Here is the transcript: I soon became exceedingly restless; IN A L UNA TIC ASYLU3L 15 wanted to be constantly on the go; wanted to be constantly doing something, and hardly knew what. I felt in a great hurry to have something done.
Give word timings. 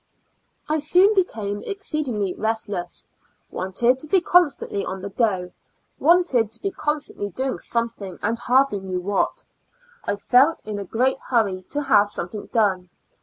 I 0.67 0.79
soon 0.79 1.13
became 1.13 1.61
exceedingly 1.61 2.33
restless; 2.33 3.05
IN 3.05 3.05
A 3.05 3.05
L 3.59 3.65
UNA 3.65 3.71
TIC 3.71 3.71
ASYLU3L 3.71 3.71
15 3.71 3.89
wanted 3.91 3.99
to 3.99 4.07
be 4.07 4.21
constantly 4.31 4.83
on 4.85 5.01
the 5.03 5.09
go; 5.09 5.51
wanted 5.99 6.51
to 6.53 6.59
be 6.59 6.71
constantly 6.71 7.29
doing 7.29 7.57
something, 7.59 8.17
and 8.23 8.39
hardly 8.39 8.79
knew 8.79 8.99
what. 8.99 9.45
I 10.03 10.15
felt 10.15 10.65
in 10.65 10.79
a 10.79 10.83
great 10.83 11.19
hurry 11.27 11.61
to 11.69 11.83
have 11.83 12.09
something 12.09 12.47
done. 12.47 12.89